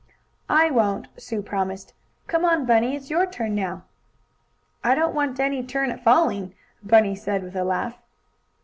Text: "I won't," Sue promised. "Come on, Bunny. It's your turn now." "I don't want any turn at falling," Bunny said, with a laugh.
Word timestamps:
"I 0.49 0.71
won't," 0.71 1.09
Sue 1.17 1.43
promised. 1.43 1.93
"Come 2.25 2.43
on, 2.43 2.65
Bunny. 2.65 2.95
It's 2.95 3.11
your 3.11 3.27
turn 3.27 3.53
now." 3.53 3.83
"I 4.83 4.95
don't 4.95 5.13
want 5.13 5.39
any 5.39 5.61
turn 5.61 5.91
at 5.91 6.03
falling," 6.03 6.55
Bunny 6.81 7.13
said, 7.15 7.43
with 7.43 7.55
a 7.55 7.63
laugh. 7.63 7.99